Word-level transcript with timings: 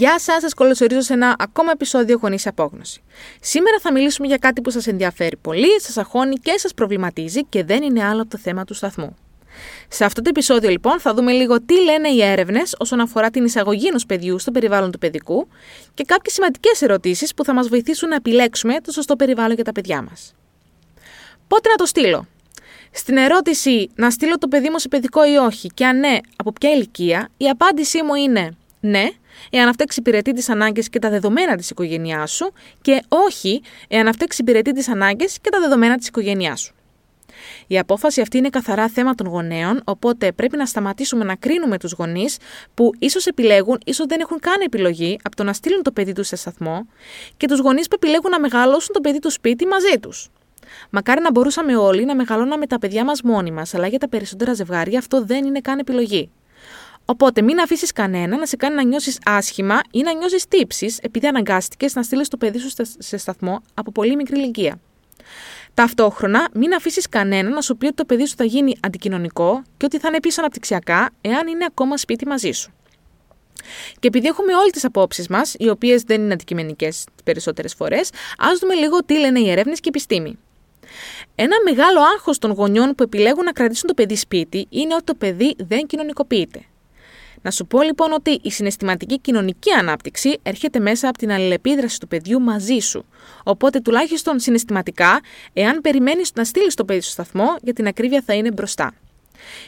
Γεια 0.00 0.18
σας, 0.18 0.40
σας 0.40 0.54
καλωσορίζω 0.54 1.00
σε 1.00 1.12
ένα 1.12 1.36
ακόμα 1.38 1.70
επεισόδιο 1.70 2.18
Γονείς 2.22 2.46
Απόγνωση. 2.46 3.02
Σήμερα 3.40 3.78
θα 3.80 3.92
μιλήσουμε 3.92 4.26
για 4.26 4.36
κάτι 4.36 4.60
που 4.60 4.70
σας 4.70 4.86
ενδιαφέρει 4.86 5.36
πολύ, 5.36 5.80
σας 5.80 5.96
αγχώνει 5.96 6.34
και 6.34 6.54
σας 6.56 6.74
προβληματίζει 6.74 7.44
και 7.44 7.64
δεν 7.64 7.82
είναι 7.82 8.04
άλλο 8.04 8.20
από 8.20 8.30
το 8.30 8.38
θέμα 8.38 8.64
του 8.64 8.74
σταθμού. 8.74 9.16
Σε 9.88 10.04
αυτό 10.04 10.22
το 10.22 10.28
επεισόδιο, 10.28 10.70
λοιπόν, 10.70 11.00
θα 11.00 11.14
δούμε 11.14 11.32
λίγο 11.32 11.62
τι 11.62 11.84
λένε 11.84 12.08
οι 12.08 12.22
έρευνες 12.22 12.74
όσον 12.78 13.00
αφορά 13.00 13.30
την 13.30 13.44
εισαγωγή 13.44 13.86
ενός 13.86 14.06
παιδιού 14.06 14.38
στο 14.38 14.50
περιβάλλον 14.50 14.90
του 14.90 14.98
παιδικού 14.98 15.48
και 15.94 16.04
κάποιες 16.06 16.34
σημαντικές 16.34 16.82
ερωτήσεις 16.82 17.34
που 17.34 17.44
θα 17.44 17.54
μας 17.54 17.68
βοηθήσουν 17.68 18.08
να 18.08 18.14
επιλέξουμε 18.14 18.80
το 18.80 18.92
σωστό 18.92 19.16
περιβάλλον 19.16 19.54
για 19.54 19.64
τα 19.64 19.72
παιδιά 19.72 20.02
μας. 20.02 20.34
Πότε 21.48 21.68
να 21.68 21.74
το 21.74 21.86
στείλω; 21.86 22.26
Στην 22.90 23.16
ερώτηση 23.16 23.90
να 23.94 24.10
στείλω 24.10 24.38
το 24.38 24.48
παιδί 24.48 24.70
μου 24.70 24.78
σε 24.78 24.88
παιδικό 24.88 25.32
ή 25.32 25.36
όχι 25.36 25.68
και 25.68 25.86
αν 25.86 25.98
ναι, 25.98 26.18
από 26.36 26.52
ποια 26.52 26.70
ηλικία, 26.70 27.28
η 27.36 27.48
απάντησή 27.48 28.02
μου 28.02 28.14
είναι 28.14 28.54
ναι, 28.80 29.08
εάν 29.50 29.68
αυτό 29.68 29.82
εξυπηρετεί 29.82 30.32
τις 30.32 30.48
ανάγκες 30.48 30.88
και 30.88 30.98
τα 30.98 31.10
δεδομένα 31.10 31.56
της 31.56 31.70
οικογένειάς 31.70 32.30
σου, 32.30 32.52
και 32.80 33.02
όχι, 33.08 33.62
εάν 33.88 34.08
αυτό 34.08 34.24
εξυπηρετεί 34.24 34.72
τις 34.72 34.88
ανάγκες 34.88 35.38
και 35.40 35.50
τα 35.50 35.60
δεδομένα 35.60 35.96
της 35.96 36.08
οικογένειάς 36.08 36.60
σου. 36.60 36.74
Η 37.66 37.78
απόφαση 37.78 38.20
αυτή 38.20 38.38
είναι 38.38 38.48
καθαρά 38.48 38.88
θέμα 38.88 39.14
των 39.14 39.26
γονέων, 39.26 39.80
οπότε 39.84 40.32
πρέπει 40.32 40.56
να 40.56 40.66
σταματήσουμε 40.66 41.24
να 41.24 41.34
κρίνουμε 41.34 41.78
τους 41.78 41.92
γονείς 41.92 42.36
που 42.74 42.92
ίσως 42.98 43.26
επιλέγουν, 43.26 43.78
ίσως 43.84 44.06
δεν 44.06 44.20
έχουν 44.20 44.38
καν 44.38 44.60
επιλογή 44.60 45.18
από 45.22 45.36
το 45.36 45.44
να 45.44 45.52
στείλουν 45.52 45.82
το 45.82 45.92
παιδί 45.92 46.12
τους 46.12 46.26
σε 46.26 46.36
σταθμό, 46.36 46.86
και 47.36 47.46
τους 47.46 47.58
γονείς 47.58 47.88
που 47.88 47.94
επιλέγουν 47.94 48.30
να 48.30 48.40
μεγαλώσουν 48.40 48.94
το 48.94 49.00
παιδί 49.00 49.18
τους 49.18 49.32
σπίτι 49.32 49.66
μαζί 49.66 49.98
τους. 50.00 50.28
Μακάρι 50.90 51.20
να 51.20 51.30
μπορούσαμε 51.30 51.76
όλοι 51.76 52.04
να 52.04 52.14
μεγαλώναμε 52.14 52.66
τα 52.66 52.78
παιδιά 52.78 53.04
μας 53.04 53.22
μόνοι 53.22 53.50
μας, 53.50 53.74
αλλά 53.74 53.86
για 53.86 53.98
τα 53.98 54.08
περισσότερα 54.08 54.54
ζευγάρια 54.54 54.98
αυτό 54.98 55.24
δεν 55.24 55.44
είναι 55.44 55.60
καν 55.60 55.78
επιλογή. 55.78 56.30
Οπότε 57.10 57.42
μην 57.42 57.60
αφήσεις 57.60 57.92
κανένα 57.92 58.36
να 58.36 58.46
σε 58.46 58.56
κάνει 58.56 58.74
να 58.74 58.82
νιώσεις 58.82 59.18
άσχημα 59.24 59.80
ή 59.90 60.02
να 60.02 60.12
νιώσεις 60.12 60.46
τύψεις 60.48 60.98
επειδή 60.98 61.26
αναγκάστηκες 61.26 61.94
να 61.94 62.02
στείλεις 62.02 62.28
το 62.28 62.36
παιδί 62.36 62.58
σου 62.58 62.70
σε 62.98 63.16
σταθμό 63.16 63.62
από 63.74 63.92
πολύ 63.92 64.16
μικρή 64.16 64.38
ηλικία. 64.38 64.80
Ταυτόχρονα, 65.74 66.48
μην 66.54 66.74
αφήσεις 66.74 67.08
κανένα 67.08 67.48
να 67.48 67.60
σου 67.60 67.76
πει 67.76 67.86
ότι 67.86 67.94
το 67.94 68.04
παιδί 68.04 68.26
σου 68.26 68.34
θα 68.36 68.44
γίνει 68.44 68.76
αντικοινωνικό 68.80 69.62
και 69.76 69.84
ότι 69.84 69.98
θα 69.98 70.08
είναι 70.08 70.20
πίσω 70.20 70.40
αναπτυξιακά 70.40 71.10
εάν 71.20 71.46
είναι 71.46 71.64
ακόμα 71.68 71.96
σπίτι 71.96 72.26
μαζί 72.26 72.50
σου. 72.50 72.72
Και 73.98 74.08
επειδή 74.08 74.26
έχουμε 74.26 74.54
όλες 74.54 74.70
τις 74.72 74.84
απόψεις 74.84 75.28
μας, 75.28 75.54
οι 75.58 75.68
οποίες 75.68 76.02
δεν 76.02 76.20
είναι 76.20 76.32
αντικειμενικές 76.32 77.04
τι 77.16 77.22
περισσότερες 77.22 77.74
φορές, 77.74 78.10
ας 78.38 78.58
δούμε 78.58 78.74
λίγο 78.74 79.04
τι 79.04 79.18
λένε 79.18 79.40
οι 79.40 79.50
έρευνε 79.50 79.72
και 79.72 79.80
η 79.84 79.88
επιστήμη. 79.88 80.38
Ένα 81.34 81.56
μεγάλο 81.64 82.00
άγχος 82.14 82.38
των 82.38 82.50
γονιών 82.50 82.94
που 82.94 83.02
επιλέγουν 83.02 83.44
να 83.44 83.52
κρατήσουν 83.52 83.88
το 83.88 83.94
παιδί 83.94 84.16
σπίτι 84.16 84.66
είναι 84.70 84.94
ότι 84.94 85.04
το 85.04 85.14
παιδί 85.14 85.54
δεν 85.58 85.86
κοινωνικοποιείται. 85.86 86.64
Να 87.42 87.50
σου 87.50 87.66
πω 87.66 87.82
λοιπόν 87.82 88.12
ότι 88.12 88.38
η 88.42 88.50
συναισθηματική 88.50 89.20
κοινωνική 89.20 89.70
ανάπτυξη 89.70 90.38
έρχεται 90.42 90.78
μέσα 90.78 91.08
από 91.08 91.18
την 91.18 91.32
αλληλεπίδραση 91.32 92.00
του 92.00 92.08
παιδιού 92.08 92.40
μαζί 92.40 92.78
σου. 92.78 93.04
Οπότε 93.44 93.80
τουλάχιστον 93.80 94.38
συναισθηματικά, 94.40 95.20
εάν 95.52 95.80
περιμένεις 95.80 96.30
να 96.34 96.44
στείλεις 96.44 96.74
το 96.74 96.84
παιδί 96.84 97.00
στο 97.00 97.10
σταθμό, 97.10 97.56
για 97.62 97.72
την 97.72 97.86
ακρίβεια 97.86 98.22
θα 98.26 98.34
είναι 98.34 98.52
μπροστά. 98.52 98.94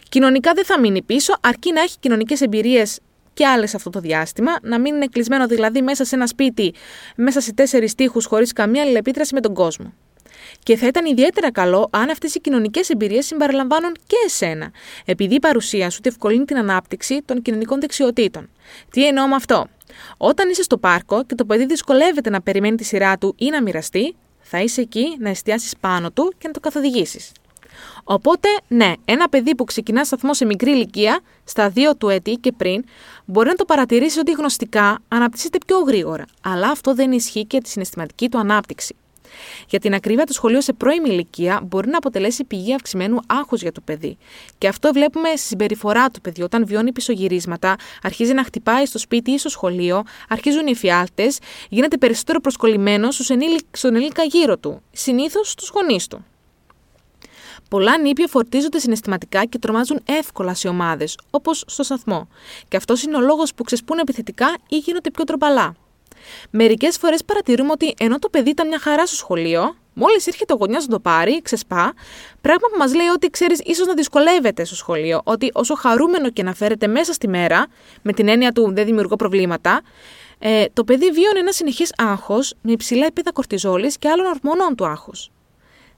Κοινωνικά 0.09 0.53
δεν 0.53 0.65
θα 0.65 0.81
μείνει 0.81 1.03
πίσω, 1.03 1.35
αρκεί 1.41 1.73
να 1.73 1.81
έχει 1.81 1.97
κοινωνικές 2.01 2.41
εμπειρίες 2.41 2.99
και 3.35 3.47
άλλες 3.47 3.75
αυτό 3.75 3.91
το 3.91 4.01
διάστημα, 4.01 4.53
να 4.63 4.81
μην 4.81 4.95
είναι 4.95 5.07
κλεισμένο 5.07 5.47
δηλαδή 5.47 5.83
μέσα 5.83 6.05
σε 6.05 6.15
ένα 6.15 6.27
σπίτι, 6.27 6.75
μέσα 7.17 7.41
σε 7.41 7.53
τέσσερις 7.53 7.95
τείχους, 7.95 8.27
χωρίς 8.27 8.53
καμία 8.53 8.83
αλληλεπίδραση 8.83 9.35
με 9.35 9.41
τον 9.41 9.55
κόσμο. 9.55 9.93
Και 10.63 10.77
θα 10.77 10.87
ήταν 10.87 11.05
ιδιαίτερα 11.07 11.53
καλό 11.53 11.89
αν 11.93 12.11
αυτές 12.11 12.35
οι 12.35 12.41
κοινωνικές 12.41 12.91
εμπειρίες 12.91 13.27
συμπεριλαμβάνουν 13.27 13.93
και 14.07 14.17
εσένα, 14.27 14.71
επειδή 15.05 15.35
η 15.35 15.41
παρουσία 15.41 15.91
σου 15.91 15.99
διευκολύνει 16.03 16.45
την 16.45 16.57
ανάπτυξη 16.57 17.23
των 17.25 17.43
κοινωνικών 17.43 17.81
δεξιοτήτων. 17.81 18.49
Τι 18.91 19.07
εννοώ 19.07 19.29
με 19.29 19.35
αυτό; 19.35 19.67
Όταν 20.17 20.51
είσαι 20.51 20.63
στο 20.63 20.79
πάρκο 20.79 21.25
και 21.25 21.35
το 21.35 21.45
παιδί 21.45 21.67
δυσκολεύεται 21.67 22.31
να 22.31 22.43
περιμένει 22.43 22.77
τη 22.77 22.85
σειρά 22.85 23.19
του 23.19 23.35
ή 23.39 23.51
να 23.51 23.63
μοιραστεί, 23.63 24.15
θα 24.41 24.61
είσαι 24.61 24.81
εκεί 24.81 25.17
να 25.19 25.29
εστιάσεις 25.29 25.75
πάνω 25.81 26.11
του 26.11 26.35
και 26.39 26.47
να 26.47 26.53
το 26.53 26.61
καθοδηγήσεις. 26.61 27.33
Οπότε, 28.05 28.49
ναι, 28.69 28.93
ένα 29.05 29.29
παιδί 29.29 29.55
που 29.55 29.65
ξεκινά 29.65 30.05
σταθμό 30.05 30.35
σε 30.35 30.45
μικρή 30.45 30.71
ηλικία, 30.71 31.21
στα 31.45 31.69
δύο 31.69 31.97
του 31.97 32.09
έτη 32.09 32.33
και 32.33 32.53
πριν, 32.53 32.85
μπορεί 33.25 33.49
να 33.49 33.55
το 33.55 33.65
παρατηρήσει 33.65 34.19
ότι 34.19 34.33
γνωστικά 34.33 34.99
αναπτύσσεται 35.09 35.59
πιο 35.67 35.79
γρήγορα, 35.79 36.25
αλλά 36.43 36.69
αυτό 36.69 36.95
δεν 36.95 37.13
ισχύει 37.13 37.41
και 37.41 37.47
για 37.51 37.61
τη 37.61 37.69
συναισθηματική 37.69 38.29
του 38.29 38.39
ανάπτυξη. 38.39 38.95
Για 39.69 39.79
την 39.79 39.95
ακρίβεια, 39.95 40.25
το 40.25 40.33
σχολείο 40.33 40.61
σε 40.61 40.73
πρώιμη 40.73 41.11
ηλικία 41.11 41.61
μπορεί 41.65 41.89
να 41.89 41.97
αποτελέσει 41.97 42.45
πηγή 42.45 42.75
αυξημένου 42.75 43.21
άγχους 43.27 43.63
για 43.63 43.73
το 43.73 43.81
παιδί. 43.81 44.17
Και 44.59 44.69
αυτό 44.69 44.93
βλέπουμε 44.93 45.29
στη 45.29 45.47
συμπεριφορά 45.47 46.11
του 46.11 46.21
παιδιού. 46.21 46.45
Όταν 46.45 46.67
βιώνει 46.67 46.93
πισωγυρίσματα, 46.93 47.77
αρχίζει 48.03 48.33
να 48.33 48.45
χτυπάει 48.45 48.87
στο 48.87 48.99
σπίτι 48.99 49.31
ή 49.31 49.39
στο 49.39 49.49
σχολείο, 49.49 50.03
αρχίζουν 50.29 50.67
οι 50.67 50.75
φιάλτες, 50.75 51.39
γίνεται 51.69 51.97
περισσότερο 51.97 52.41
προσκολλημένος 52.41 53.17
στον 53.71 53.95
ενήλικα 53.95 54.23
γύρω 54.23 54.59
του, 54.59 54.83
συνήθως 54.93 55.51
στους 55.51 55.69
γονείς 55.75 56.07
του. 56.07 56.25
Πολλά 57.69 57.99
νήπια 57.99 58.27
φορτίζονται 58.27 58.79
συναισθηματικά 58.79 59.45
και 59.45 59.59
τρομάζουν 59.59 60.01
εύκολα 60.05 60.55
σε 60.55 60.69
ομάδες, 60.69 61.19
όπως 61.31 61.65
στο 61.67 61.83
σταθμό. 61.83 62.29
Και 62.69 62.77
αυτός 62.77 63.03
είναι 63.03 63.17
ο 63.17 63.21
λόγος 63.21 63.55
που 63.55 63.65
ξεσπούν 63.65 63.99
επιθετικά 63.99 64.57
ή 64.69 64.77
γίνονται 64.77 65.11
πιο 65.11 65.25
τροπαλά. 65.25 65.75
Μερικές 66.51 66.97
φορές 66.97 67.25
παρατηρούμε 67.25 67.71
ότι 67.71 67.95
ενώ 67.99 68.19
το 68.19 68.29
παιδί 68.29 68.51
ήταν 68.51 68.69
μια 68.69 68.79
χαρά 68.79 69.07
στο 69.07 69.17
σχολείο, 69.17 69.77
μόλις 69.95 70.27
έρχεται 70.27 70.53
ο 70.53 70.57
γονιά 70.57 70.79
να 70.79 70.87
το 70.87 71.01
πάρει, 71.01 71.43
ξεσπά, 71.43 71.93
πράγμα 72.41 72.69
που 72.73 72.79
μας 72.79 72.95
λέει 72.95 73.07
ότι 73.07 73.31
ξέρεις, 73.31 73.61
ίσως 73.65 73.87
να 73.87 73.95
δυσκολεύεται 73.95 74.65
στο 74.65 74.75
σχολείο, 74.75 75.21
ότι 75.25 75.51
όσο 75.53 75.75
χαρούμενο 75.75 76.31
και 76.31 76.43
να 76.43 76.55
φέρεται 76.55 76.87
μέσα 76.87 77.13
στη 77.13 77.29
μέρα, 77.29 77.67
με 78.03 78.13
την 78.13 78.29
έννοια 78.29 78.53
του 78.53 78.73
δεν 78.75 78.85
δημιουργώ 78.85 79.17
προβλήματα, 79.17 79.83
ε, 80.39 80.65
το 80.73 80.85
παιδί 80.85 81.11
βιώνει 81.11 81.39
ένα 81.39 81.53
συνεχής 81.53 81.93
άγχος 81.97 82.55
με 82.63 82.73
υψηλά 82.73 83.05
επίπεδα 83.05 83.33
κορτιζόλης 83.33 83.99
και 83.99 84.09
άλλων 84.09 84.27
ορμονών 84.27 84.75
του 84.75 84.87
άγχους. 84.87 85.31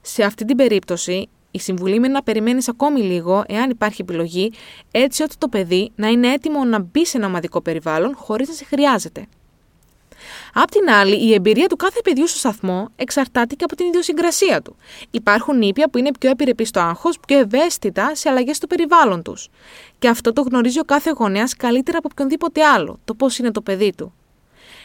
Σε 0.01 0.23
αυτή 0.23 0.45
την 0.45 0.55
περίπτωση, 0.55 1.29
η 1.51 1.59
συμβουλή 1.59 1.95
είναι 1.95 2.07
να 2.07 2.23
περιμένεις 2.23 2.69
ακόμη 2.69 3.01
λίγο, 3.01 3.43
εάν 3.47 3.69
υπάρχει 3.69 4.01
επιλογή, 4.01 4.51
έτσι 4.91 5.23
ώστε 5.23 5.35
το 5.37 5.47
παιδί 5.47 5.91
να 5.95 6.07
είναι 6.07 6.31
έτοιμο 6.31 6.63
να 6.63 6.79
μπει 6.79 7.05
σε 7.05 7.17
ένα 7.17 7.27
ομαδικό 7.27 7.61
περιβάλλον 7.61 8.15
χωρίς 8.15 8.47
να 8.47 8.53
σε 8.53 8.65
χρειάζεται. 8.65 9.27
Απ' 10.57 10.71
την 10.71 10.89
άλλη, 10.89 11.25
η 11.25 11.33
εμπειρία 11.33 11.67
του 11.67 11.75
κάθε 11.75 12.01
παιδιού 12.03 12.27
στο 12.27 12.37
σταθμό 12.37 12.89
εξαρτάται 12.95 13.55
και 13.55 13.63
από 13.63 13.75
την 13.75 13.85
ιδιοσυγκρασία 13.87 14.61
του. 14.61 14.75
Υπάρχουν 15.11 15.57
νήπια 15.57 15.89
που 15.89 15.97
είναι 15.97 16.11
πιο 16.19 16.29
επιρρεπείς 16.29 16.67
στο 16.67 16.79
άγχος, 16.79 17.19
πιο 17.27 17.37
ευαίσθητα 17.37 18.15
σε 18.15 18.29
αλλαγές 18.29 18.55
στο 18.55 18.67
περιβάλλον 18.67 19.21
τους. 19.21 19.49
Και 19.99 20.07
αυτό 20.07 20.33
το 20.33 20.41
γνωρίζει 20.41 20.79
ο 20.79 20.83
κάθε 20.83 21.13
γονέας 21.17 21.55
καλύτερα 21.55 21.97
από 21.97 22.07
οποιονδήποτε 22.11 22.63
άλλο, 22.63 22.99
το 23.05 23.13
πώς 23.13 23.37
είναι 23.37 23.51
το 23.51 23.61
παιδί 23.61 23.93
του. 23.97 24.13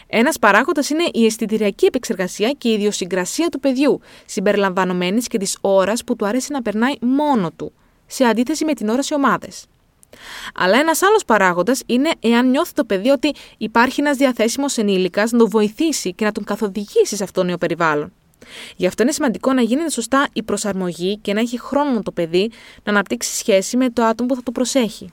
Ένας 0.07 0.39
παράγοντας 0.39 0.91
είναι 0.91 1.05
η 1.13 1.25
αισθητηριακή 1.25 1.87
επεξεργασία 1.87 2.51
και 2.51 2.69
η 2.69 2.73
ιδιοσυγκρασία 2.73 3.49
του 3.49 3.61
παιδιού, 3.61 4.01
συμπεριλαμβανομένης 4.27 5.27
και 5.27 5.39
της 5.39 5.59
ώρας 5.61 6.05
που 6.05 6.17
του 6.17 6.27
αρέσει 6.27 6.53
να 6.53 6.63
περνάει 6.63 6.95
μόνο 7.01 7.51
του, 7.51 7.73
σε 8.07 8.25
αντίθεση 8.25 8.65
με 8.65 8.75
την 8.75 8.89
ώρα 8.89 9.03
σε 9.03 9.15
ομάδες. 9.15 9.67
Αλλά 10.55 10.79
ένας 10.79 11.03
άλλος 11.03 11.25
παράγοντας 11.25 11.83
είναι 11.87 12.11
εάν 12.21 12.51
νιώθει 12.51 12.73
το 12.73 12.85
παιδί 12.85 13.09
ότι 13.09 13.35
υπάρχει 13.59 14.01
ένας 14.01 14.17
διαθέσιμος 14.17 14.77
ενήλικας 14.77 15.31
να 15.31 15.39
το 15.39 15.49
βοηθήσει 15.49 16.13
και 16.13 16.25
να 16.25 16.33
τον 16.33 16.45
καθοδηγήσει 16.45 17.17
σε 17.17 17.23
αυτό 17.23 17.41
το 17.41 17.47
νέο 17.47 17.59
περιβάλλον. 17.59 18.13
Γι' 18.77 18.87
αυτό 18.87 19.03
είναι 19.03 19.13
σημαντικό 19.13 19.53
να 19.53 19.63
γίνεται 19.63 19.91
σωστά 19.91 20.29
η 20.33 20.43
προσαρμογή 20.43 21.19
και 21.19 21.33
να 21.33 21.41
έχει 21.41 21.61
χρόνο 21.61 22.03
το 22.03 22.13
παιδί 22.13 22.51
να 22.85 22.93
αναπτύξει 22.93 23.37
σχέση 23.37 23.77
με 23.77 23.91
το 23.91 24.05
άτομο 24.05 24.29
που 24.29 24.35
θα 24.35 24.43
το 24.43 24.53
προσέχει. 24.53 25.13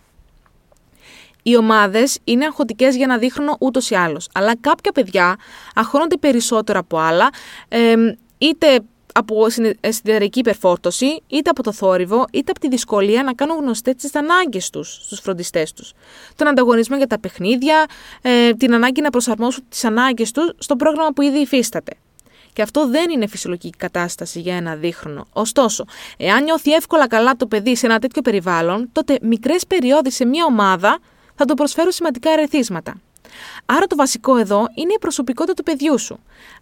Οι 1.43 1.57
ομάδες 1.57 2.17
είναι 2.23 2.45
αγχωτικές 2.45 2.95
για 2.95 3.07
να 3.07 3.17
δείχνουν 3.17 3.55
ούτως 3.59 3.89
ή 3.89 3.95
άλλως. 3.95 4.29
Αλλά 4.33 4.55
κάποια 4.57 4.91
παιδιά 4.91 5.35
αγχώνονται 5.75 6.17
περισσότερο 6.17 6.79
από 6.79 6.97
άλλα, 6.97 7.29
ε, 7.67 7.95
είτε 8.37 8.79
από 9.17 9.49
συνεταιρική 9.49 10.39
υπερφόρτωση, 10.39 11.21
είτε 11.27 11.49
από 11.49 11.63
το 11.63 11.71
θόρυβο, 11.71 12.25
είτε 12.31 12.51
από 12.51 12.59
τη 12.59 12.67
δυσκολία 12.67 13.23
να 13.23 13.33
κάνουν 13.33 13.57
γνωστές 13.57 13.95
τις 13.95 14.15
ανάγκες 14.15 14.69
τους 14.69 14.99
στους 15.03 15.19
φροντιστές 15.19 15.73
τους. 15.73 15.93
Τον 16.35 16.47
ανταγωνισμό 16.47 16.97
για 16.97 17.07
τα 17.07 17.19
παιχνίδια, 17.19 17.85
ε, 18.21 18.53
την 18.53 18.73
ανάγκη 18.73 19.01
να 19.01 19.09
προσαρμόσουν 19.09 19.63
τις 19.69 19.83
ανάγκες 19.83 20.31
τους 20.31 20.51
στο 20.57 20.75
πρόγραμμα 20.75 21.09
που 21.09 21.21
ήδη 21.21 21.39
υφίσταται. 21.39 21.91
Και 22.53 22.61
αυτό 22.61 22.87
δεν 22.87 23.09
είναι 23.09 23.27
φυσιολογική 23.27 23.69
κατάσταση 23.77 24.39
για 24.39 24.55
ένα 24.55 24.75
δίχρονο. 24.75 25.27
Ωστόσο, 25.33 25.85
εάν 26.17 26.43
νιώθει 26.43 26.71
εύκολα 26.73 27.07
καλά 27.07 27.35
το 27.35 27.47
παιδί 27.47 27.75
σε 27.75 27.85
ένα 27.85 27.99
τέτοιο 27.99 28.21
περιβάλλον, 28.21 28.89
τότε 28.91 29.17
μικρές 29.21 29.67
περιόδοι 29.67 30.11
σε 30.11 30.25
μια 30.25 30.45
ομάδα 30.45 30.99
θα 31.35 31.45
του 31.45 31.53
προσφέρουν 31.53 31.91
σημαντικά 31.91 32.29
ερεθίσματα. 32.29 33.01
Άρα 33.65 33.85
το 33.85 33.95
βασικό 33.95 34.37
εδώ 34.37 34.65
είναι 34.73 34.93
η 34.93 34.99
προσωπικότητα 34.99 35.53
του 35.53 35.63
παιδιού 35.63 35.99
σου. 35.99 36.19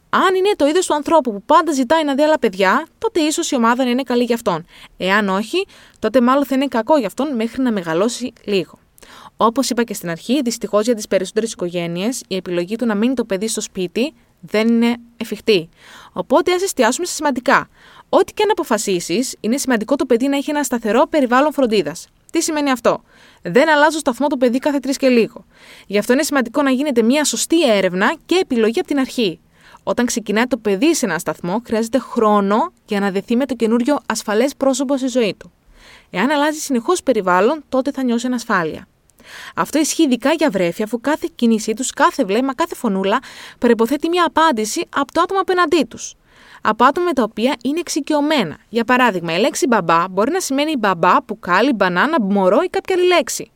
Αν 0.10 0.36
είναι 0.36 0.52
το 0.56 0.68
είδος 0.68 0.86
του 0.86 0.94
ανθρώπου 0.94 1.32
που 1.32 1.44
πάντα 1.46 1.72
ζητάει 1.72 2.04
να 2.04 2.16
δει 2.16 2.22
άλλα 2.22 2.40
παιδιά, 2.40 2.88
τότε 2.98 3.20
ίσως 3.20 3.52
η 3.52 3.56
ομάδα 3.56 3.84
να 3.84 3.90
είναι 3.90 4.04
καλή 4.04 4.24
για 4.24 4.36
αυτόν. 4.36 4.66
Εάν 4.98 5.30
όχι, 5.30 5.66
τότε 6.00 6.22
μάλλον 6.22 6.46
θα 6.46 6.56
είναι 6.56 6.68
κακό 6.68 6.98
για 6.98 7.08
αυτόν 7.08 7.36
μέχρι 7.36 7.62
να 7.62 7.72
μεγαλώσει 7.72 8.34
λίγο. 8.44 8.80
Όπως 9.38 9.70
είπα 9.70 9.84
και 9.84 9.94
στην 9.94 10.10
αρχή, 10.10 10.42
δυστυχώς 10.42 10.86
για 10.86 10.96
τις 10.96 11.08
περισσότερες 11.08 11.52
οικογένειες, 11.52 12.24
η 12.28 12.36
επιλογή 12.36 12.76
του 12.76 12.86
να 12.86 12.96
μείνει 12.96 13.14
το 13.14 13.26
παιδί 13.26 13.48
στο 13.48 13.62
σπίτι 13.62 14.14
δεν 14.40 14.68
είναι 14.68 14.96
εφικτή. 15.18 15.70
Οπότε 16.14 16.54
ας 16.54 16.62
εστιάσουμε 16.62 17.06
σε 17.06 17.14
σημαντικά. 17.14 17.68
Ό,τι 18.10 18.34
και 18.34 18.44
αν 18.44 18.50
αποφασίσεις, 18.52 19.36
είναι 19.40 19.58
σημαντικό 19.58 19.96
το 19.96 20.06
παιδί 20.06 20.28
να 20.28 20.38
έχει 20.38 20.50
ένα 20.50 20.64
σταθερό 20.64 21.08
περιβάλλον 21.08 21.54
φροντίδας. 21.54 22.08
Τι 22.36 22.42
σημαίνει 22.42 22.72
αυτό; 22.72 23.04
Δεν 23.42 23.70
αλλάζω 23.70 24.00
σταθμό 24.00 24.28
το 24.28 24.38
παιδί 24.38 24.60
κάθε 24.60 24.80
τρεις 24.80 24.98
και 24.98 25.08
λίγο. 25.08 25.46
Γι' 25.88 25.98
αυτό 25.98 26.14
είναι 26.14 26.24
σημαντικό 26.24 26.62
να 26.62 26.72
γίνεται 26.72 27.02
μια 27.02 27.24
σωστή 27.24 27.72
έρευνα 27.72 28.16
και 28.26 28.36
επιλογή 28.36 28.80
από 28.80 28.88
την 28.88 29.00
αρχή. 29.00 29.40
Όταν 29.84 30.06
ξεκινάει 30.06 30.46
το 30.46 30.58
παιδί 30.58 30.96
σε 30.96 31.06
ένα 31.06 31.20
σταθμό, 31.20 31.62
χρειάζεται 31.66 32.00
χρόνο 32.00 32.74
για 32.86 33.00
να 33.00 33.12
δεθεί 33.12 33.36
με 33.36 33.46
το 33.46 33.56
καινούριο 33.56 34.00
ασφαλές 34.06 34.56
πρόσωπο 34.56 34.98
στη 34.98 35.08
ζωή 35.08 35.36
του. 35.40 35.52
Εάν 36.10 36.30
αλλάζει 36.30 36.60
συνεχώς 36.60 37.04
περιβάλλον, 37.04 37.64
τότε 37.70 37.92
θα 37.92 38.04
νιώσει 38.04 38.26
ανασφάλεια. 38.26 38.88
Αυτό 39.56 39.80
ισχύει 39.80 40.04
ειδικά 40.04 40.32
για 40.32 40.50
βρέφια, 40.50 40.86
αφού 40.86 41.02
κάθε 41.02 41.28
κίνησή 41.36 41.74
τους, 41.74 41.92
κάθε 41.92 42.24
βλέμμα, 42.26 42.56
κάθε 42.56 42.76
φωνούλα 42.76 43.20
προποθέτει 43.60 44.10
μια 44.10 44.26
απάντηση 44.26 44.88
από 44.90 45.12
το 45.12 45.22
άτομο 45.22 45.40
απέναντί 45.40 45.84
τους. 45.84 46.16
Από 46.68 46.84
άτομα 46.84 47.06
με 47.06 47.14
τα 47.14 47.24
οποία 47.24 47.56
είναι 47.64 47.80
εξοικειωμένα. 47.80 48.58
Για 48.70 48.84
παράδειγμα, 48.84 49.36
η 49.36 49.40
λέξη 49.40 49.68
μπαμπά 49.68 50.08
μπορεί 50.10 50.32
να 50.32 50.40
σημαίνει 50.40 50.78
μπαμπά, 50.78 51.22
πουκάλι, 51.22 51.74
μπανάνα, 51.74 52.22
μωρό 52.22 52.62
ή 52.62 52.68
κάποια 52.68 52.96
άλλη 52.96 53.08
λέξη. 53.08 53.52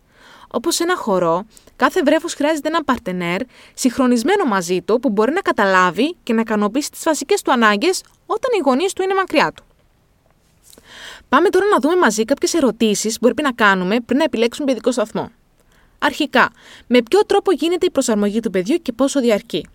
Όπως 0.52 0.76
σε 0.76 0.84
ένα 0.84 0.96
χορό, 0.96 1.46
κάθε 1.76 2.02
βρέφος 2.04 2.34
χρειάζεται 2.34 2.68
έναν 2.68 2.84
παρτενέρ 2.86 3.42
συγχρονισμένο 3.74 4.46
μαζί 4.46 4.82
του 4.82 5.00
που 5.00 5.10
μπορεί 5.10 5.32
να 5.32 5.42
καταλάβει 5.42 6.16
και 6.24 6.34
να 6.34 6.42
ικανοποιήσει 6.42 6.92
τις 6.92 7.04
βασικές 7.04 7.42
του 7.42 7.52
ανάγκες 7.52 8.04
όταν 8.26 8.50
οι 8.58 8.62
γονείς 8.66 8.94
του 8.94 9.02
είναι 9.02 9.14
μακριά 9.14 9.52
του. 9.56 9.64
Πάμε 11.30 11.50
τώρα 11.50 11.66
να 11.66 11.78
δούμε 11.80 11.96
μαζί 11.96 12.26
κάποιες 12.26 12.54
ερωτήσεις 12.54 13.14
που 13.14 13.20
πρέπει 13.20 13.42
να 13.42 13.52
κάνουμε 13.52 14.00
πριν 14.00 14.18
να 14.18 14.24
επιλέξουμε 14.24 14.66
παιδικό 14.68 14.92
σταθμό. 14.92 15.32
Αρχικά, 16.00 16.50
με 16.88 17.02
ποιο 17.02 17.20
τρόπο 17.26 17.52
γίνεται 17.52 17.86
η 17.86 17.92
προσαρμογή 17.92 18.40
του 18.40 18.50
παιδιού 18.50 18.78
και 18.78 18.92
πόσο 18.92 19.20
διαρκεί; 19.20 19.68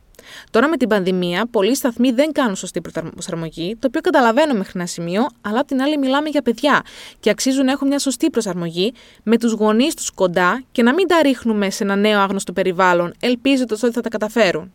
Τώρα 0.51 0.69
με 0.69 0.77
την 0.77 0.89
πανδημία, 0.89 1.47
πολλοί 1.51 1.75
σταθμοί 1.75 2.11
δεν 2.11 2.33
κάνουν 2.33 2.57
σωστή 2.57 2.81
προσαρμογή, 2.81 3.77
το 3.79 3.87
οποίο 3.87 4.01
καταλαβαίνω 4.01 4.55
μέχρι 4.55 4.73
ένα 4.75 4.87
σημείο, 4.87 5.27
αλλά 5.41 5.61
απ' 5.61 5.67
την 5.67 5.83
άλλη 5.83 5.99
μιλάμε 5.99 6.29
για 6.29 6.43
παιδιά 6.43 6.83
και 7.21 7.31
αξίζουν 7.31 7.65
να 7.65 7.73
έχουν 7.73 7.89
μια 7.89 7.99
σωστή 7.99 8.31
προσαρμογή 8.31 8.93
με 9.23 9.39
τους 9.39 9.53
γονείς 9.53 9.95
τους 9.95 10.11
κοντά 10.11 10.63
και 10.73 10.83
να 10.83 10.95
μην 10.95 11.07
τα 11.07 11.23
ρίχνουμε 11.23 11.71
σε 11.71 11.85
ένα 11.85 11.97
νέο 11.97 12.21
άγνωστο 12.21 12.53
περιβάλλον, 12.53 13.15
ελπίζοντας 13.21 13.83
ότι 13.83 13.93
θα 13.93 14.01
τα 14.01 14.09
καταφέρουν. 14.09 14.73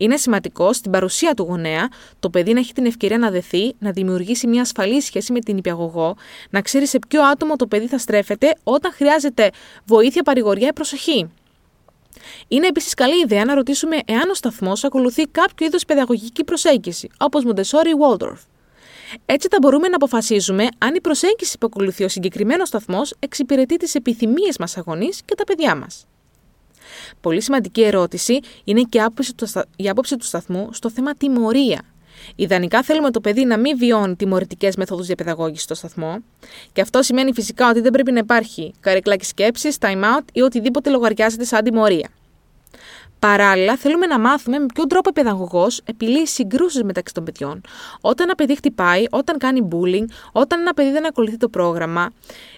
Είναι 0.00 0.16
σημαντικό 0.16 0.72
στην 0.72 0.90
παρουσία 0.90 1.34
του 1.34 1.42
γονέα 1.42 1.88
το 2.18 2.30
παιδί 2.30 2.52
να 2.52 2.58
έχει 2.58 2.72
την 2.72 2.86
ευκαιρία 2.86 3.18
να 3.18 3.30
δεθεί, 3.30 3.74
να 3.78 3.90
δημιουργήσει 3.90 4.46
μια 4.46 4.60
ασφαλή 4.60 5.00
σχέση 5.00 5.32
με 5.32 5.40
την 5.40 5.56
υπηαγωγό, 5.56 6.16
να 6.50 6.60
ξέρει 6.60 6.86
σε 6.86 6.98
ποιο 7.08 7.22
άτομο 7.22 7.56
το 7.56 7.66
παιδί 7.66 7.86
θα 7.86 7.98
στρέφεται 7.98 8.56
όταν 8.64 8.92
χρειάζεται 8.92 9.50
βοήθεια, 9.84 10.22
παρηγοριά 10.22 10.68
ή 10.68 10.72
προσοχή. 10.72 11.30
Είναι 12.48 12.66
επίσης 12.66 12.94
καλή 12.94 13.20
ιδέα 13.20 13.44
να 13.44 13.54
ρωτήσουμε 13.54 13.96
εάν 14.04 14.30
ο 14.30 14.34
σταθμός 14.34 14.84
ακολουθεί 14.84 15.22
κάποιο 15.22 15.66
είδος 15.66 15.84
παιδαγωγική 15.84 16.44
προσέγγιση, 16.44 17.10
όπως 17.18 17.44
Μοντεσόρι 17.44 17.90
ή 17.90 17.94
Waldorf. 18.00 18.38
Έτσι 19.26 19.48
θα 19.50 19.58
μπορούμε 19.60 19.88
να 19.88 19.96
αποφασίζουμε 19.96 20.68
αν 20.78 20.94
η 20.94 21.00
προσέγγιση 21.00 21.58
που 21.58 21.66
ακολουθεί 21.66 22.04
ο 22.04 22.08
συγκεκριμένος 22.08 22.68
σταθμός 22.68 23.14
εξυπηρετεί 23.18 23.76
τις 23.76 23.94
επιθυμίες 23.94 24.58
μας 24.58 24.76
αγωνεί 24.76 25.08
και 25.24 25.34
τα 25.34 25.44
παιδιά 25.44 25.76
μας. 25.76 26.06
Πολύ 27.20 27.40
σημαντική 27.40 27.82
ερώτηση 27.82 28.40
είναι 28.64 28.82
και 28.82 28.98
η 29.76 29.88
άποψη 29.88 30.16
του 30.16 30.24
σταθμού 30.24 30.68
στο 30.72 30.90
θέμα 30.90 31.14
τιμωρία. 31.14 31.82
Ιδανικά 32.36 32.82
θέλουμε 32.82 33.10
το 33.10 33.20
παιδί 33.20 33.44
να 33.44 33.58
μην 33.58 33.78
βιώνει 33.78 34.16
τιμωρητικές 34.16 34.76
μεθόδους 34.76 35.06
διαπαιδαγώγησης 35.06 35.62
στο 35.62 35.74
σταθμό. 35.74 36.18
Και 36.72 36.80
αυτό 36.80 37.02
σημαίνει 37.02 37.32
φυσικά 37.32 37.70
ότι 37.70 37.80
δεν 37.80 37.92
πρέπει 37.92 38.12
να 38.12 38.18
υπάρχει 38.18 38.74
καρεκλάκι 38.80 39.24
σκέψης, 39.24 39.76
time 39.80 40.02
out 40.02 40.24
ή 40.32 40.40
οτιδήποτε 40.40 40.90
λογαριάζεται 40.90 41.44
σαν 41.44 41.64
τιμωρία. 41.64 42.08
Παράλληλα, 43.18 43.76
θέλουμε 43.76 44.06
να 44.06 44.18
μάθουμε 44.18 44.58
με 44.58 44.66
ποιον 44.74 44.88
τρόπο 44.88 45.08
ο 45.10 45.12
παιδαγωγός 45.12 45.80
επιλύει 45.84 46.26
συγκρούσεις 46.26 46.82
μεταξύ 46.82 47.14
των 47.14 47.24
παιδιών. 47.24 47.60
Όταν 48.00 48.26
ένα 48.26 48.34
παιδί 48.34 48.56
χτυπάει, 48.56 49.04
όταν 49.10 49.38
κάνει 49.38 49.68
bullying, 49.72 50.04
όταν 50.32 50.60
ένα 50.60 50.74
παιδί 50.74 50.90
δεν 50.90 51.06
ακολουθεί 51.06 51.36
το 51.36 51.48
πρόγραμμα. 51.48 52.10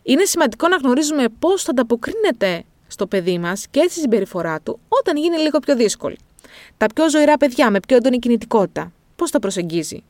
Είναι 0.02 0.24
σημαντικό 0.24 0.68
να 0.68 0.76
γνωρίζουμε 0.76 1.24
πώς 1.38 1.62
θα 1.62 1.70
ανταποκρίνεται 1.70 2.64
στο 2.86 3.06
παιδί 3.06 3.38
μας 3.38 3.66
και 3.70 3.86
στη 3.88 4.00
συμπεριφορά 4.00 4.60
του 4.60 4.78
όταν 4.88 5.16
γίνει 5.16 5.36
λίγο 5.38 5.58
πιο 5.58 5.76
δύσκολη. 5.76 6.18
Τα 6.76 6.86
πιο 6.94 7.10
ζωηρά 7.10 7.36
παιδιά 7.36 7.70
με 7.70 7.80
πιο 7.88 7.96
έντονη 7.96 8.18
κινητικότητα, 8.18 8.92
πώς 9.20 9.30
τα 9.30 9.38
προσεγγίζει. 9.38 10.02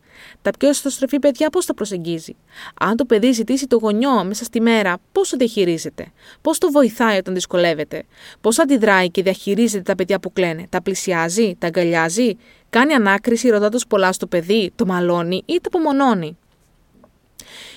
Τα 0.43 0.51
πιο 0.59 0.69
εσωστρεφή 0.69 1.19
παιδιά 1.19 1.51
πώς 1.51 1.67
τα 1.67 1.75
προσεγγίζει. 1.75 2.37
Αν 2.81 2.97
το 2.97 3.05
παιδί 3.05 3.33
ζητήσει 3.33 3.67
το 3.67 3.77
γονιό 3.77 4.25
μέσα 4.25 4.45
στη 4.45 4.61
μέρα, 4.61 4.99
πώς 5.13 5.29
το 5.29 5.37
διαχειρίζεται. 5.37 6.13
Πώς 6.41 6.59
το 6.59 6.71
βοηθάει 6.71 7.19
όταν 7.19 7.35
δυσκολεύεται. 7.35 8.03
Πώς 8.41 8.59
αντιδράει 8.59 9.11
και 9.11 9.23
διαχειρίζεται 9.23 9.83
τα 9.83 9.95
παιδιά 9.95 10.21
που 10.21 10.33
κλαίνε. 10.33 10.67
Τα 10.69 10.83
πλησιάζει, 10.83 11.55
τα 11.59 11.67
αγκαλιάζει, 11.67 12.37
κάνει 12.71 12.93
ανάκριση 12.93 13.49
ρωτώντας 13.49 13.87
πολλά 13.87 14.13
στο 14.13 14.27
παιδί, 14.27 14.73
το 14.75 14.87
μαλώνει 14.87 15.43
ή 15.47 15.55
το 15.55 15.69
απομονώνει. 15.73 16.37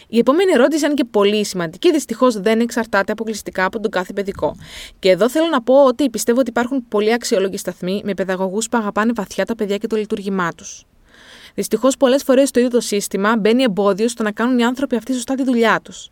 Η 0.07 0.18
επόμενη 0.18 0.51
ερώτηση, 0.51 0.86
αν 0.86 0.95
και 0.95 1.06
πολύ 1.12 1.45
σημαντική, 1.45 1.91
δυστυχώς 1.91 2.39
δεν 2.39 2.59
εξαρτάται 2.59 3.12
αποκλειστικά 3.12 3.65
από 3.65 3.79
τον 3.79 3.91
κάθε 3.91 4.13
παιδικό. 4.13 4.56
Και 5.00 5.09
εδώ 5.09 5.29
θέλω 5.29 5.47
να 5.47 5.62
πω 5.62 5.86
ότι 5.86 6.09
πιστεύω 6.09 6.39
ότι 6.39 6.50
υπάρχουν 6.50 6.88
πολύ 6.88 7.13
αξιόλογοι 7.13 7.57
σταθμοί 7.57 8.01
με 8.06 8.13
παιδαγωγούς 8.13 8.69
που 8.69 8.77
αγαπάνε 8.77 9.12
βαθιά 9.15 9.45
τα 9.45 9.56
παιδιά 9.56 9.77
και 9.77 9.88
το 9.88 9.95
λειτουργήμά 9.95 10.51
τους. 10.51 10.86
Δυστυχώς, 11.53 11.97
πολλές 11.97 12.23
φορές 12.23 12.51
το 12.51 12.59
ίδιο 12.59 12.71
το 12.71 12.79
σύστημα 12.79 13.38
μπαίνει 13.38 13.63
εμπόδιο 13.63 14.07
στο 14.07 14.23
να 14.23 14.31
κάνουν 14.31 14.59
οι 14.59 14.63
άνθρωποι 14.63 14.95
αυτοί 14.95 15.13
σωστά 15.13 15.35
τη 15.35 15.44
δουλειά 15.44 15.79
τους. 15.83 16.09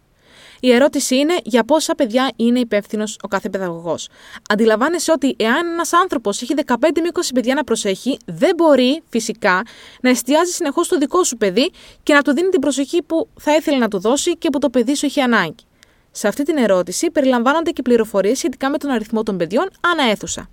Η 0.63 0.71
ερώτηση 0.71 1.15
είναι 1.15 1.38
για 1.43 1.63
πόσα 1.63 1.95
παιδιά 1.95 2.31
είναι 2.35 2.59
υπεύθυνο 2.59 3.03
ο 3.21 3.27
κάθε 3.27 3.49
παιδαγωγός. 3.49 4.07
Αντιλαμβάνεσαι 4.49 5.11
ότι 5.11 5.35
εάν 5.38 5.67
ένας 5.67 5.93
άνθρωπος 5.93 6.41
έχει 6.41 6.53
15 6.65 6.73
με 6.79 7.09
20 7.13 7.19
παιδιά 7.33 7.55
να 7.55 7.63
προσέχει, 7.63 8.17
δεν 8.25 8.55
μπορεί 8.55 9.01
φυσικά 9.09 9.61
να 10.01 10.09
εστιάζει 10.09 10.51
συνεχώς 10.51 10.85
στο 10.85 10.97
δικό 10.97 11.23
σου 11.23 11.38
παιδί 11.38 11.71
και 12.03 12.13
να 12.13 12.21
του 12.21 12.33
δίνει 12.33 12.49
την 12.49 12.59
προσοχή 12.59 13.03
που 13.03 13.27
θα 13.39 13.55
ήθελε 13.55 13.77
να 13.77 13.88
του 13.88 13.99
δώσει 13.99 14.38
και 14.38 14.49
που 14.49 14.59
το 14.59 14.69
παιδί 14.69 14.95
σου 14.95 15.05
έχει 15.05 15.21
ανάγκη. 15.21 15.65
Σε 16.11 16.27
αυτή 16.27 16.43
την 16.43 16.57
ερώτηση 16.57 17.11
περιλαμβάνονται 17.11 17.71
και 17.71 17.81
πληροφορίες 17.81 18.38
σχετικά 18.38 18.69
με 18.69 18.77
τον 18.77 18.89
αριθμό 18.89 19.23
των 19.23 19.38
παιδιών 19.38 19.69
ανά 19.81 20.11
αίθουσα. 20.11 20.49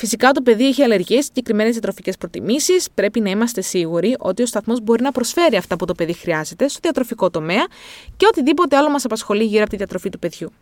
Φυσικά 0.00 0.30
το 0.30 0.42
παιδί 0.42 0.66
έχει 0.66 0.82
αλλεργίες, 0.82 1.24
συγκεκριμένες 1.24 1.72
διατροφικές 1.72 2.16
προτιμήσεις. 2.16 2.88
Πρέπει 2.94 3.20
να 3.20 3.30
είμαστε 3.30 3.60
σίγουροι 3.60 4.16
ότι 4.18 4.42
ο 4.42 4.46
σταθμός 4.46 4.80
μπορεί 4.80 5.02
να 5.02 5.12
προσφέρει 5.12 5.56
αυτά 5.56 5.76
που 5.76 5.84
το 5.84 5.94
παιδί 5.94 6.12
χρειάζεται 6.12 6.68
στο 6.68 6.78
διατροφικό 6.82 7.30
τομέα 7.30 7.66
και 8.16 8.26
οτιδήποτε 8.26 8.76
άλλο 8.76 8.90
μας 8.90 9.04
απασχολεί 9.04 9.44
γύρω 9.44 9.60
από 9.60 9.70
τη 9.70 9.76
διατροφή 9.76 10.08
του 10.08 10.18
παιδιού. 10.18 10.52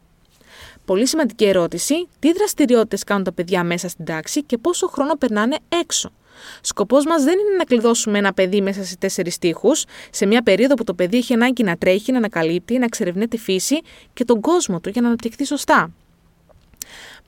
Πολύ 0.84 1.06
σημαντική 1.06 1.44
ερώτηση: 1.44 2.08
Τι 2.18 2.32
δραστηριότητες 2.32 3.04
κάνουν 3.04 3.24
τα 3.24 3.32
παιδιά 3.32 3.64
μέσα 3.64 3.88
στην 3.88 4.04
τάξη 4.04 4.42
και 4.42 4.58
πόσο 4.58 4.86
χρόνο 4.86 5.14
περνάνε 5.14 5.56
έξω; 5.68 6.12
Σκοπός 6.60 7.04
μας 7.04 7.24
δεν 7.24 7.38
είναι 7.38 7.56
να 7.56 7.64
κλειδώσουμε 7.64 8.18
ένα 8.18 8.32
παιδί 8.32 8.60
μέσα 8.60 8.84
σε 8.84 8.96
τέσσερις 8.96 9.38
τείχου, 9.38 9.70
σε 10.10 10.26
μια 10.26 10.42
περίοδο 10.42 10.74
που 10.74 10.84
το 10.84 10.94
παιδί 10.94 11.16
έχει 11.16 11.32
ανάγκη 11.32 11.62
να 11.62 11.76
τρέχει, 11.76 12.12
να 12.12 12.18
ανακαλύπτει, 12.18 12.78
να 12.78 12.84
εξερευνεί 12.84 13.28
τη 13.28 13.38
φύση 13.38 13.80
και 14.12 14.24
τον 14.24 14.40
κόσμο 14.40 14.80
του 14.80 14.88
για 14.88 15.00
να 15.00 15.06
αναπτυχθεί 15.06 15.44
σωστά. 15.44 15.90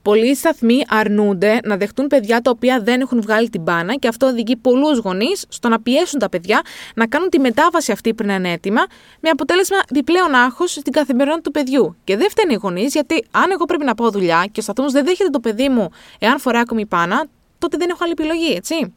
Πολλοί 0.02 0.34
σταθμοί 0.34 0.82
αρνούνται 0.88 1.60
να 1.64 1.76
δεχτούν 1.76 2.06
παιδιά 2.06 2.40
τα 2.40 2.50
οποία 2.50 2.80
δεν 2.80 3.00
έχουν 3.00 3.20
βγάλει 3.20 3.48
την 3.48 3.62
μπάνα 3.62 3.94
και 3.94 4.08
αυτό 4.08 4.26
οδηγεί 4.26 4.56
πολλούς 4.56 4.98
γονείς 4.98 5.44
στο 5.48 5.68
να 5.68 5.80
πιέσουν 5.80 6.18
τα 6.18 6.28
παιδιά 6.28 6.62
να 6.94 7.06
κάνουν 7.06 7.28
τη 7.28 7.38
μετάβαση 7.38 7.92
αυτή 7.92 8.14
πριν 8.14 8.28
είναι 8.28 8.52
έτοιμα, 8.52 8.86
με 9.20 9.28
αποτέλεσμα 9.28 9.76
διπλέον 9.90 10.34
άγχος 10.34 10.70
στην 10.70 10.92
καθημερινότητα 10.92 11.42
του 11.42 11.50
παιδιού. 11.50 11.96
Και 12.04 12.16
δεν 12.16 12.30
φταίνει 12.30 12.52
οι 12.52 12.58
γονείς, 12.62 12.92
γιατί 12.92 13.24
αν 13.30 13.50
εγώ 13.50 13.64
πρέπει 13.64 13.84
να 13.84 13.94
πάω 13.94 14.10
δουλειά 14.10 14.48
και 14.52 14.60
ο 14.60 14.62
σταθμός 14.62 14.92
δεν 14.92 15.04
δέχεται 15.04 15.30
το 15.30 15.40
παιδί 15.40 15.68
μου 15.68 15.88
εάν 16.18 16.38
φοράει 16.38 16.62
ακόμη 16.62 16.84
μπάνα, 16.88 17.26
τότε 17.58 17.76
δεν 17.76 17.90
έχω 17.90 17.98
άλλη 18.02 18.12
επιλογή, 18.12 18.52
έτσι. 18.52 18.94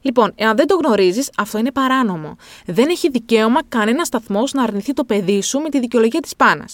Λοιπόν, 0.00 0.32
εάν 0.36 0.56
δεν 0.56 0.66
το 0.66 0.74
γνωρίζεις, 0.76 1.30
αυτό 1.36 1.58
είναι 1.58 1.72
παράνομο. 1.72 2.36
Δεν 2.66 2.88
έχει 2.88 3.10
δικαίωμα 3.10 3.60
κανένας 3.68 4.06
σταθμός 4.06 4.52
να 4.52 4.62
αρνηθεί 4.62 4.92
το 4.92 5.04
παιδί 5.04 5.42
σου 5.42 5.58
με 5.58 5.68
τη 5.68 5.80
δικαιολογία 5.80 6.20
της 6.20 6.36
πάνα. 6.36 6.64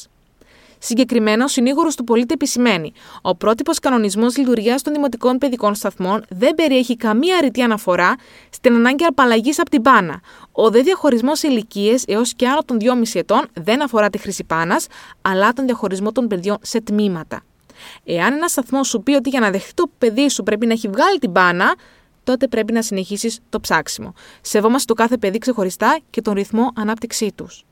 Συγκεκριμένα, 0.82 1.44
ο 1.44 1.48
συνήγορος 1.48 1.96
του 1.96 2.04
πολίτη 2.04 2.34
επισημαίνει: 2.34 2.92
Ο 3.22 3.36
πρότυπος 3.36 3.78
κανονισμός 3.78 4.36
λειτουργίας 4.36 4.82
των 4.82 4.92
δημοτικών 4.92 5.38
παιδικών 5.38 5.74
σταθμών 5.74 6.24
δεν 6.28 6.54
περιέχει 6.54 6.96
καμία 6.96 7.40
ρητή 7.40 7.62
αναφορά 7.62 8.14
στην 8.50 8.74
ανάγκη 8.74 9.04
απαλλαγής 9.04 9.58
από 9.58 9.70
την 9.70 9.82
πάνα. 9.82 10.20
Ο 10.52 10.70
δε 10.70 10.80
διαχωρισμός 10.82 11.42
ηλικίες 11.42 12.04
έως 12.06 12.34
και 12.34 12.48
άνω 12.48 12.60
των 12.64 12.76
2,5 12.80 13.18
ετών 13.18 13.46
δεν 13.52 13.82
αφορά 13.82 14.10
τη 14.10 14.18
χρήση 14.18 14.44
πάνας, 14.44 14.86
αλλά 15.22 15.52
τον 15.52 15.64
διαχωρισμό 15.64 16.12
των 16.12 16.26
παιδιών 16.26 16.56
σε 16.62 16.80
τμήματα. 16.80 17.42
Εάν 18.04 18.32
ένας 18.32 18.50
σταθμός 18.50 18.88
σου 18.88 19.02
πει 19.02 19.12
ότι 19.12 19.30
για 19.30 19.40
να 19.40 19.50
δεχτεί 19.50 19.74
το 19.74 19.90
παιδί 19.98 20.28
σου 20.28 20.42
πρέπει 20.42 20.66
να 20.66 20.72
έχει 20.72 20.88
βγάλει 20.88 21.18
την 21.18 21.32
πάνα, 21.32 21.74
τότε 22.24 22.48
πρέπει 22.48 22.72
να 22.72 22.82
συνεχίσεις 22.82 23.38
το 23.48 23.60
ψάξιμο. 23.60 24.14
Σεβόμαστε 24.40 24.94
το 24.94 25.02
κάθε 25.02 25.18
παιδί 25.18 25.38
ξεχωριστά 25.38 25.98
και 26.10 26.22
τον 26.22 26.34
ρυθμό 26.34 26.70
ανάπτυξή 26.74 27.32
τους. 27.34 27.64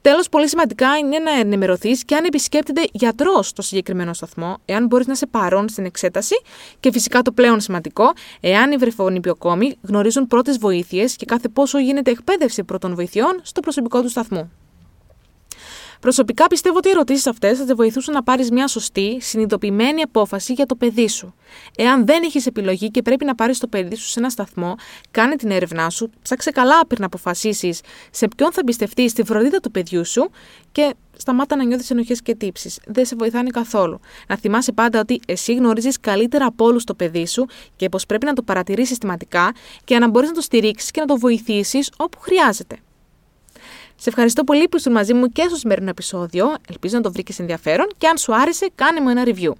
Τέλος, 0.00 0.28
πολύ 0.28 0.48
σημαντικά 0.48 0.96
είναι 0.96 1.18
να 1.18 1.30
ενημερωθείς 1.30 2.04
και 2.04 2.14
αν 2.14 2.24
επισκέπτεται 2.24 2.88
γιατρός 2.92 3.48
στο 3.48 3.62
συγκεκριμένο 3.62 4.12
σταθμό, 4.14 4.56
εάν 4.64 4.86
μπορείς 4.86 5.06
να 5.06 5.14
σε 5.14 5.26
παρόν 5.26 5.68
στην 5.68 5.84
εξέταση 5.84 6.34
και 6.80 6.92
φυσικά 6.92 7.22
το 7.22 7.32
πλέον 7.32 7.60
σημαντικό, 7.60 8.12
εάν 8.40 8.72
οι 8.72 8.76
βρεφονιπιοκόμοι 8.76 9.76
γνωρίζουν 9.82 10.26
πρώτες 10.26 10.58
βοήθειες 10.58 11.16
και 11.16 11.24
κάθε 11.24 11.48
πόσο 11.48 11.78
γίνεται 11.78 12.10
εκπαίδευση 12.10 12.64
πρώτων 12.64 12.94
βοηθειών 12.94 13.40
στο 13.42 13.60
προσωπικό 13.60 14.02
του 14.02 14.08
σταθμού. 14.08 14.50
Προσωπικά 16.00 16.46
πιστεύω 16.46 16.76
ότι 16.76 16.88
οι 16.88 16.90
ερωτήσεις 16.90 17.26
αυτές 17.26 17.58
θα 17.58 17.66
σε 17.66 17.74
βοηθούσαν 17.74 18.14
να 18.14 18.22
πάρεις 18.22 18.50
μια 18.50 18.66
σωστή, 18.66 19.18
συνειδητοποιημένη 19.20 20.02
απόφαση 20.02 20.52
για 20.52 20.66
το 20.66 20.76
παιδί 20.76 21.08
σου. 21.08 21.34
Εάν 21.76 22.06
δεν 22.06 22.22
έχει 22.22 22.48
επιλογή 22.48 22.90
και 22.90 23.02
πρέπει 23.02 23.24
να 23.24 23.34
πάρεις 23.34 23.58
το 23.58 23.66
παιδί 23.66 23.96
σου 23.96 24.08
σε 24.08 24.18
ένα 24.18 24.30
σταθμό, 24.30 24.74
κάνε 25.10 25.36
την 25.36 25.50
έρευνά 25.50 25.90
σου, 25.90 26.10
ψάξε 26.22 26.50
καλά 26.50 26.86
πριν 26.86 27.04
αποφασίσεις 27.04 27.80
σε 28.10 28.28
ποιον 28.36 28.52
θα 28.52 28.60
εμπιστευτείς 28.60 29.10
στη 29.10 29.24
φροντίδα 29.24 29.60
του 29.60 29.70
παιδιού 29.70 30.04
σου 30.06 30.30
και 30.72 30.94
σταμάτα 31.16 31.56
να 31.56 31.64
νιώθεις 31.64 31.90
ενοχές 31.90 32.22
και 32.22 32.34
τύψεις. 32.34 32.80
Δεν 32.86 33.06
σε 33.06 33.16
βοηθάνε 33.16 33.50
καθόλου. 33.50 34.00
Να 34.28 34.36
θυμάσαι 34.36 34.72
πάντα 34.72 35.00
ότι 35.00 35.20
εσύ 35.26 35.54
γνωρίζεις 35.54 36.00
καλύτερα 36.00 36.46
από 36.46 36.64
όλους 36.64 36.84
το 36.84 36.94
παιδί 36.94 37.26
σου 37.26 37.46
και 37.76 37.88
πως 37.88 38.06
πρέπει 38.06 38.26
να 38.26 38.32
το 38.32 38.42
παρατηρεί 38.42 38.86
συστηματικά 38.86 39.52
και 39.84 39.98
να 39.98 40.08
μπορείς 40.08 40.28
να 40.28 40.34
το 40.34 40.40
στηρίξεις 40.40 40.90
και 40.90 41.00
να 41.00 41.06
το 41.06 41.18
βοηθήσεις 41.18 41.90
όπου 41.96 42.18
χρειάζεται. 42.20 42.76
Σε 43.96 44.08
ευχαριστώ 44.08 44.44
πολύ 44.44 44.68
που 44.68 44.76
ήσουν 44.76 44.92
μαζί 44.92 45.14
μου 45.14 45.26
και 45.26 45.44
στο 45.48 45.56
σημερινό 45.56 45.88
επεισόδιο. 45.88 46.54
Ελπίζω 46.68 46.96
να 46.96 47.02
το 47.02 47.12
βρήκες 47.12 47.38
ενδιαφέρον 47.38 47.86
και 47.98 48.06
αν 48.06 48.16
σου 48.16 48.34
άρεσε, 48.34 48.68
κάνε 48.74 49.00
μου 49.00 49.08
ένα 49.08 49.22
review. 49.26 49.52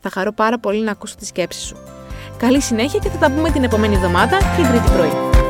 Θα 0.00 0.10
χαρώ 0.10 0.32
πάρα 0.32 0.58
πολύ 0.58 0.82
να 0.82 0.90
ακούσω 0.90 1.14
τη 1.16 1.26
σκέψη 1.26 1.60
σου. 1.60 1.76
Καλή 2.36 2.60
συνέχεια 2.60 2.98
και 2.98 3.08
θα 3.08 3.18
τα 3.18 3.30
πούμε 3.30 3.50
την 3.50 3.64
επόμενη 3.64 3.94
εβδομάδα 3.94 4.38
την 4.56 4.66
Τρίτη 4.66 4.90
πρωί. 4.90 5.43